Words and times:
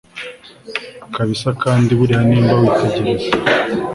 kabsa 1.13 1.49
kandi 1.63 1.89
buriya 1.99 2.21
nimba 2.27 2.53
witegereza 2.61 3.29